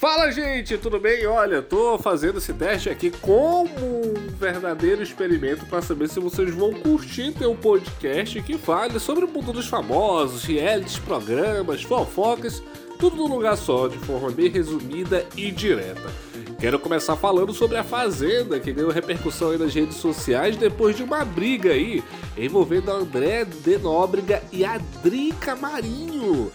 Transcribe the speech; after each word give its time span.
Fala 0.00 0.30
gente, 0.30 0.78
tudo 0.78 0.98
bem? 0.98 1.26
Olha, 1.26 1.60
tô 1.60 1.98
fazendo 1.98 2.38
esse 2.38 2.54
teste 2.54 2.88
aqui 2.88 3.10
como 3.10 3.68
um 3.68 4.14
verdadeiro 4.38 5.02
experimento 5.02 5.66
para 5.66 5.82
saber 5.82 6.08
se 6.08 6.18
vocês 6.18 6.54
vão 6.54 6.72
curtir 6.72 7.32
ter 7.32 7.44
um 7.44 7.54
podcast 7.54 8.40
que 8.40 8.56
fale 8.56 8.98
sobre 8.98 9.26
o 9.26 9.28
mundo 9.28 9.52
dos 9.52 9.66
famosos, 9.66 10.44
realities, 10.44 10.98
programas, 10.98 11.82
fofocas, 11.82 12.62
tudo 12.98 13.16
num 13.16 13.26
lugar 13.26 13.58
só, 13.58 13.88
de 13.88 13.98
forma 13.98 14.30
bem 14.30 14.48
resumida 14.48 15.26
e 15.36 15.50
direta. 15.50 16.10
Quero 16.58 16.78
começar 16.78 17.14
falando 17.14 17.52
sobre 17.52 17.76
a 17.76 17.84
Fazenda, 17.84 18.58
que 18.58 18.72
ganhou 18.72 18.90
repercussão 18.90 19.50
aí 19.50 19.58
nas 19.58 19.74
redes 19.74 19.96
sociais 19.96 20.56
depois 20.56 20.96
de 20.96 21.02
uma 21.02 21.26
briga 21.26 21.72
aí 21.72 22.02
envolvendo 22.38 22.90
a 22.90 22.94
André 22.94 23.44
de 23.44 23.76
Nóbrega 23.76 24.42
e 24.50 24.64
a 24.64 24.78
Drica 25.02 25.54
Marinho 25.54 26.50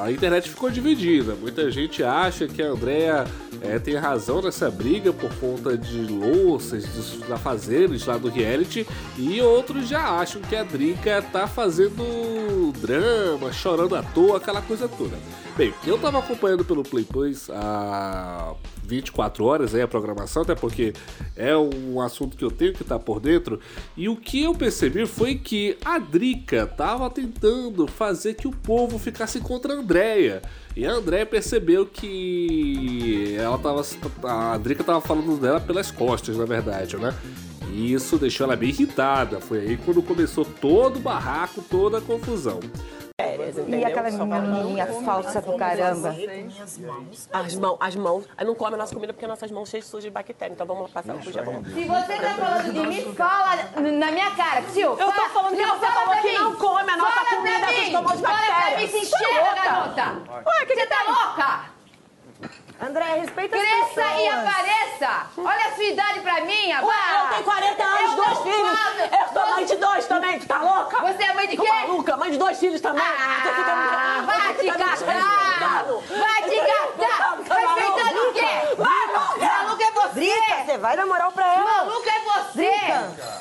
a 0.00 0.10
internet 0.10 0.48
ficou 0.48 0.70
dividida. 0.70 1.34
Muita 1.34 1.70
gente 1.70 2.02
acha 2.02 2.46
que 2.46 2.62
a 2.62 2.68
Andrea 2.68 3.26
é, 3.60 3.78
tem 3.78 3.94
razão 3.94 4.40
nessa 4.40 4.70
briga 4.70 5.12
por 5.12 5.32
conta 5.36 5.76
de 5.76 5.98
louças, 5.98 6.84
da 7.28 7.36
fazeres 7.36 8.06
lá 8.06 8.16
do 8.16 8.28
reality, 8.28 8.86
e 9.16 9.40
outros 9.40 9.88
já 9.88 10.18
acham 10.18 10.40
que 10.42 10.56
a 10.56 10.62
Drica 10.62 11.22
tá 11.22 11.46
fazendo 11.46 12.72
drama, 12.80 13.52
chorando 13.52 13.94
à 13.94 14.02
toa, 14.02 14.38
aquela 14.38 14.62
coisa 14.62 14.88
toda. 14.88 15.16
Bem, 15.56 15.74
eu 15.86 15.98
tava 15.98 16.18
acompanhando 16.18 16.64
pelo 16.64 16.82
Play 16.82 17.04
Plus 17.04 17.50
a 17.50 18.54
24 18.82 19.44
horas 19.44 19.74
aí 19.74 19.82
a 19.82 19.88
programação, 19.88 20.42
até 20.42 20.54
porque 20.54 20.92
é 21.36 21.56
um 21.56 22.00
assunto 22.00 22.36
que 22.36 22.44
eu 22.44 22.50
tenho 22.50 22.72
que 22.72 22.82
estar 22.82 22.98
tá 22.98 23.04
por 23.04 23.20
dentro. 23.20 23.60
E 23.96 24.08
o 24.08 24.16
que 24.16 24.42
eu 24.42 24.54
percebi 24.54 25.06
foi 25.06 25.36
que 25.36 25.76
a 25.84 25.98
Drica 25.98 26.66
tava 26.66 27.08
tentando 27.08 27.86
fazer 27.86 28.34
que 28.34 28.48
o 28.48 28.52
povo 28.52 28.98
ficasse 28.98 29.40
contra 29.40 29.74
a 29.74 29.76
Andrea. 29.76 30.42
E 30.76 30.86
a 30.86 30.92
Andrea 30.92 31.26
percebeu 31.26 31.86
que 31.86 33.36
ela 33.38 33.58
tava. 33.58 33.82
A 34.24 34.58
Drica 34.58 34.82
tava 34.82 35.00
falando 35.00 35.38
dela 35.38 35.60
pelas 35.60 35.90
costas, 35.90 36.36
na 36.36 36.44
verdade, 36.44 36.96
né? 36.96 37.14
E 37.70 37.92
isso 37.92 38.18
deixou 38.18 38.44
ela 38.46 38.56
bem 38.56 38.70
irritada. 38.70 39.40
Foi 39.40 39.60
aí 39.60 39.76
quando 39.76 40.02
começou 40.02 40.44
todo 40.44 40.96
o 40.96 41.00
barraco, 41.00 41.62
toda 41.62 41.98
a 41.98 42.00
confusão 42.00 42.60
férias, 43.52 43.68
entendeu? 43.68 43.80
E 43.80 43.84
aquela 43.84 44.10
menininha 44.10 44.86
falsa 45.04 45.40
do 45.40 45.56
caramba. 45.56 46.14
As 47.32 47.54
mãos, 47.56 47.76
as 47.80 47.96
mãos. 47.96 48.24
Aí 48.36 48.46
não 48.46 48.54
come 48.54 48.74
a 48.74 48.78
nossa 48.78 48.94
comida 48.94 49.12
porque 49.12 49.26
nossas 49.26 49.50
mãos 49.50 49.68
cheias 49.68 49.84
de 49.84 49.90
sujas 49.90 50.04
de 50.04 50.10
bactéria. 50.10 50.52
Então 50.52 50.66
vamos 50.66 50.90
passar 50.90 51.14
o 51.14 51.22
já 51.32 51.42
vamos. 51.42 51.66
Se 51.72 51.84
você 51.84 52.16
tá 52.16 52.34
falando 52.34 52.72
de 52.72 52.86
mim, 52.86 53.14
fala 53.14 53.56
na 53.80 54.10
minha 54.10 54.30
cara, 54.32 54.62
tio. 54.72 54.96
Eu 54.98 55.12
tô 55.12 55.28
falando 55.30 55.56
que 55.56 55.64
você 55.64 55.86
falou 55.86 56.16
que 56.22 56.32
não 56.32 56.56
come 56.56 56.90
a 56.90 56.96
nossa 56.96 57.24
comida 57.36 57.66
com 57.66 57.72
os 57.72 57.90
mãos 57.92 58.16
de 58.16 58.22
bactéria. 58.22 58.52
Fala 58.52 58.70
pra 58.70 58.78
mim, 58.80 58.88
se 58.88 58.98
enxerga, 58.98 59.54
garota. 59.54 60.42
Ué, 60.46 60.66
que 60.66 60.74
você 60.74 60.86
tá 60.86 61.02
louca? 61.06 61.72
André, 62.84 63.04
respeita 63.20 63.56
Cresça 63.56 63.84
as 63.84 63.88
pessoas. 63.94 64.18
e 64.18 64.28
apareça. 64.28 65.26
Olha 65.38 65.66
a 65.68 65.72
sua 65.72 65.84
idade 65.84 66.18
pra 66.20 66.40
mim 66.40 66.72
agora. 66.72 66.92
Ué, 66.92 67.22
eu 67.22 67.28
tenho 67.28 67.44
40 67.44 67.84
anos, 67.84 68.10
eu 68.10 68.16
dois 68.16 68.38
filhos. 68.40 68.78
Eu 69.20 69.32
sou 69.32 69.50
mãe 69.54 69.64
de 69.64 69.76
dois 69.76 70.06
tu 70.42 70.48
tá 70.48 70.58
louca? 70.58 71.00
Você 71.00 71.22
é 71.22 71.34
mãe 71.34 71.48
de 71.48 71.56
quê? 71.56 71.62
Tô 71.62 71.72
maluca, 71.72 72.16
mãe 72.16 72.30
de 72.30 72.38
dois 72.38 72.58
filhos 72.58 72.80
também. 72.80 73.02
Ah, 73.02 74.22
vai 74.26 74.54
te 74.54 74.66
catar. 74.66 74.96
Vai 74.96 76.42
te 76.48 76.56
catar. 76.56 77.38
Respeitando 77.38 78.28
o 78.28 78.32
quê? 78.32 78.52
Maluco 78.78 79.82
é 79.82 79.90
você. 79.92 80.64
Você 80.64 80.78
vai 80.78 80.96
dar 80.96 81.06
moral 81.06 81.32
pra 81.32 81.54
ela. 81.54 81.64
Maluco 81.64 82.08
é 82.08 82.20
você. 82.20 82.72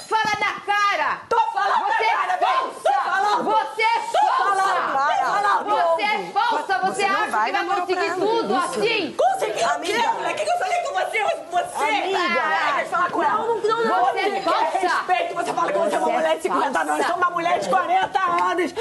Fala 0.08 0.32
na 0.40 0.54
cara. 0.62 1.22
Tô 1.30 1.40
falando 1.52 1.86
você 1.86 2.06
na 2.06 2.12
cara, 2.12 2.34
é 2.34 2.38
falsa. 2.38 3.42
Você 3.44 3.82
é 3.82 4.00
falsa. 4.12 5.22
Você 5.64 6.04
é 6.04 6.32
falsa. 6.32 6.80
Você 6.80 7.04
acha 7.04 7.26
que 7.26 7.52
vai 7.52 7.66
conseguir 7.66 8.14
tudo 8.16 8.56
assim? 8.56 9.16
Consegui 9.18 9.64
o 9.64 9.80
quê, 9.82 9.98
O 9.98 10.36
que 10.36 10.42
eu 10.42 10.58
falei 10.60 10.80
com 10.82 10.94
você? 10.94 11.22
Você! 11.52 11.84
Amiga! 11.84 12.76
Quer 12.76 12.86
falar 12.88 13.10
com 13.12 13.24
ela? 13.24 13.38
Não, 13.38 13.58
não, 13.58 13.84
não. 13.86 14.06
Você 14.06 14.20
é 14.20 14.42
falsa! 14.42 14.78
respeito, 14.80 15.36
você 15.36 15.51
fala 15.62 15.72
que 15.72 15.78
você 15.80 15.96
é 15.96 16.00
uma 16.00 16.12
mulher 16.12 16.38
de 16.38 16.44
50 16.44 16.80
anos, 16.80 16.98
eu 16.98 17.06
sou 17.06 17.16
uma 17.18 17.30
mulher 17.30 17.60
de 17.60 17.70
40 17.70 18.20
anos! 18.20 18.74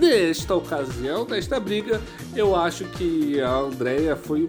Nesta 0.00 0.54
ocasião, 0.54 1.26
nesta 1.26 1.60
briga, 1.60 2.00
eu 2.34 2.56
acho 2.56 2.84
que 2.84 3.40
a 3.40 3.50
Andrea 3.50 4.16
foi, 4.16 4.46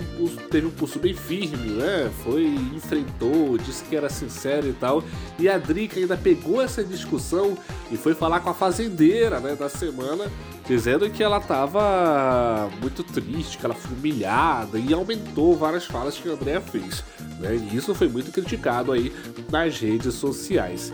teve 0.49 0.67
um 0.67 0.71
pulso 0.71 0.99
bem 0.99 1.13
firme, 1.13 1.71
né? 1.71 2.09
Foi, 2.23 2.45
enfrentou, 2.73 3.57
disse 3.57 3.83
que 3.83 3.95
era 3.95 4.09
sincera 4.09 4.65
e 4.65 4.73
tal. 4.73 5.03
E 5.37 5.49
a 5.49 5.57
Drica 5.57 5.99
ainda 5.99 6.15
pegou 6.15 6.61
essa 6.61 6.83
discussão 6.83 7.57
e 7.91 7.97
foi 7.97 8.13
falar 8.13 8.39
com 8.39 8.49
a 8.49 8.53
fazendeira, 8.53 9.39
né, 9.39 9.55
da 9.55 9.69
semana, 9.69 10.31
dizendo 10.65 11.09
que 11.09 11.21
ela 11.21 11.39
tava 11.39 12.69
muito 12.81 13.03
triste, 13.03 13.57
que 13.57 13.65
ela 13.65 13.75
foi 13.75 13.95
humilhada 13.95 14.79
e 14.79 14.93
aumentou 14.93 15.55
várias 15.55 15.85
falas 15.85 16.17
que 16.17 16.29
a 16.29 16.33
Andrea 16.33 16.61
fez. 16.61 17.03
Né? 17.39 17.55
E 17.55 17.75
isso 17.75 17.93
foi 17.93 18.07
muito 18.07 18.31
criticado 18.31 18.91
aí 18.91 19.13
nas 19.51 19.77
redes 19.79 20.13
sociais. 20.15 20.93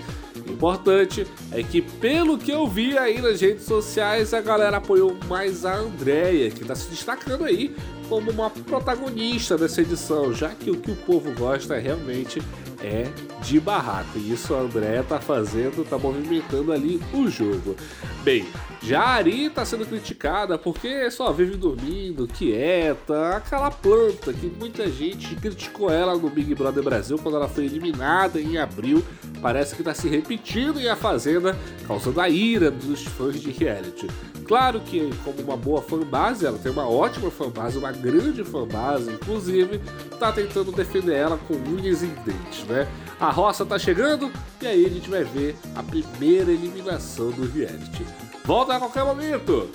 Importante 0.60 1.26
é 1.54 1.64
que, 1.64 1.82
pelo 1.82 2.38
que 2.38 2.52
eu 2.52 2.68
vi 2.68 2.98
aí 2.98 3.22
nas 3.22 3.40
redes 3.40 3.64
sociais, 3.64 4.34
a 4.34 4.42
galera 4.42 4.76
apoiou 4.76 5.16
mais 5.30 5.64
a 5.64 5.74
Andrea, 5.74 6.52
que 6.52 6.64
está 6.64 6.76
se 6.76 6.90
destacando 6.90 7.46
aí 7.46 7.74
como 8.10 8.30
uma 8.30 8.50
protagonista 8.50 9.58
dessa 9.58 9.82
edição, 9.82 10.34
já 10.34 10.50
que 10.50 10.70
o 10.70 10.76
que 10.76 10.92
o 10.92 10.96
povo 10.98 11.32
gosta 11.32 11.80
realmente 11.80 12.42
é 12.84 13.08
de 13.42 13.60
barraca. 13.60 14.18
E 14.18 14.34
isso 14.34 14.54
a 14.54 14.60
Andrea 14.60 15.04
tá 15.04 15.20
fazendo, 15.20 15.88
tá 15.88 15.98
movimentando 15.98 16.74
ali 16.74 17.00
o 17.14 17.30
jogo. 17.30 17.76
Bem, 18.24 18.46
já 18.82 19.02
a 19.02 19.10
Ari 19.12 19.50
tá 19.50 19.64
sendo 19.64 19.86
criticada 19.86 20.58
porque 20.58 21.10
só 21.12 21.32
vive 21.32 21.56
dormindo, 21.56 22.28
quieta, 22.28 23.38
aquela 23.38 23.72
planta 23.72 24.34
que 24.34 24.48
muita 24.48 24.90
gente 24.90 25.36
criticou 25.36 25.90
ela 25.90 26.18
no 26.18 26.30
Big 26.30 26.54
Brother 26.56 26.84
Brasil 26.84 27.18
quando 27.18 27.36
ela 27.36 27.48
foi 27.48 27.66
eliminada 27.66 28.42
em 28.42 28.58
abril. 28.58 29.04
Parece 29.42 29.76
que 29.76 29.84
tá 29.84 29.94
se 29.94 30.08
repetindo 30.10 30.80
em 30.80 30.90
A 30.90 30.96
Fazenda, 30.96 31.58
causando 31.88 32.20
a 32.20 32.30
ira 32.30 32.70
dos 32.70 33.06
fãs 33.06 33.40
de 33.40 33.52
reality. 33.52 34.08
Claro 34.46 34.80
que, 34.82 35.12
como 35.24 35.42
uma 35.42 35.56
boa 35.56 35.82
fanbase, 35.82 36.46
ela 36.46 36.58
tem 36.58 36.72
uma 36.72 36.90
ótima 36.90 37.30
fanbase, 37.30 37.78
uma 37.78 37.92
grande 37.92 38.44
fanbase, 38.44 39.12
inclusive, 39.12 39.80
tá 40.20 40.32
tentando 40.32 40.72
defender 40.72 41.14
ela 41.14 41.38
com 41.38 41.54
unhas 41.54 42.02
e 42.02 42.08
dentes, 42.08 42.64
né? 42.68 42.88
A 43.20 43.30
roça 43.30 43.66
tá 43.66 43.78
chegando 43.78 44.32
e 44.62 44.66
aí 44.66 44.86
a 44.86 44.90
gente 44.90 45.10
vai 45.10 45.24
ver 45.24 45.56
a 45.76 45.84
primeira 45.84 46.52
eliminação 46.52 47.30
do 47.30 47.46
reality. 47.46 48.04
Volta 48.44 48.76
a 48.76 48.80
qualquer 48.80 49.06
momento! 49.06 49.70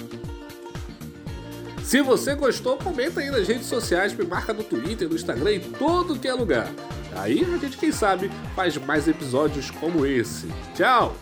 Se 1.85 2.03
você 2.03 2.35
gostou, 2.35 2.77
comenta 2.77 3.21
aí 3.21 3.31
nas 3.31 3.47
redes 3.47 3.67
sociais, 3.67 4.13
me 4.13 4.25
marca 4.25 4.53
no 4.53 4.65
Twitter, 4.65 5.09
no 5.09 5.15
Instagram, 5.15 5.53
em 5.53 5.61
todo 5.61 6.19
que 6.19 6.27
é 6.27 6.35
lugar. 6.35 6.69
Aí 7.17 7.45
a 7.45 7.59
gente, 7.59 7.77
quem 7.77 7.93
sabe, 7.93 8.31
faz 8.55 8.77
mais 8.77 9.07
episódios 9.09 9.71
como 9.71 10.05
esse. 10.05 10.49
Tchau! 10.75 11.15